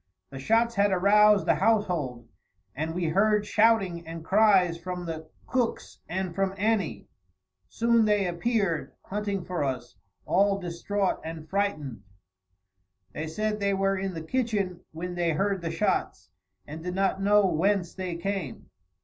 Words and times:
The 0.31 0.39
shots 0.39 0.73
had 0.73 0.89
aroused 0.91 1.45
the 1.45 1.53
household, 1.53 2.27
and 2.73 2.95
we 2.95 3.03
heard 3.09 3.45
shouting 3.45 4.07
and 4.07 4.25
cries 4.25 4.75
from 4.75 5.05
the 5.05 5.29
Cooks 5.45 5.99
and 6.09 6.33
from 6.33 6.55
Annie. 6.57 7.07
Soon 7.69 8.05
they 8.05 8.25
appeared, 8.25 8.93
hunting 9.05 9.45
for 9.45 9.63
us, 9.63 9.95
all 10.25 10.57
distraught 10.57 11.21
and 11.23 11.47
frightened. 11.47 12.01
They 13.13 13.27
said 13.27 13.59
they 13.59 13.75
were 13.75 13.95
in 13.95 14.15
the 14.15 14.23
kitchen 14.23 14.79
when 14.91 15.13
they 15.13 15.33
heard 15.33 15.61
the 15.61 15.69
shots, 15.69 16.31
and 16.65 16.81
did 16.83 16.95
not 16.95 17.21
know 17.21 17.45
whence 17.45 17.93
they 17.93 18.15
came. 18.15 18.71